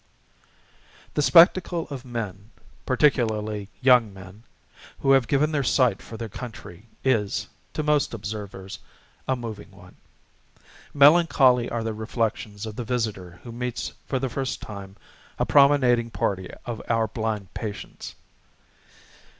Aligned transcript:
The 1.13 1.21
spectacle 1.21 1.87
of 1.91 2.03
men 2.03 2.49
particularly 2.87 3.69
young 3.81 4.11
men 4.11 4.41
who 5.01 5.11
have 5.11 5.27
given 5.27 5.51
their 5.51 5.61
sight 5.63 6.01
for 6.01 6.17
their 6.17 6.27
country 6.27 6.87
is, 7.03 7.47
to 7.75 7.83
most 7.83 8.11
observers, 8.15 8.79
a 9.27 9.35
moving 9.35 9.69
one. 9.69 9.97
Melancholy 10.91 11.69
are 11.69 11.83
the 11.83 11.93
reflections 11.93 12.65
of 12.65 12.77
the 12.77 12.83
visitor 12.83 13.39
who 13.43 13.51
meets, 13.51 13.93
for 14.07 14.17
the 14.17 14.27
first 14.27 14.59
time, 14.59 14.95
a 15.37 15.45
promenading 15.45 16.09
party 16.09 16.49
of 16.65 16.81
our 16.89 17.07
blind 17.07 17.53
patients. 17.53 18.15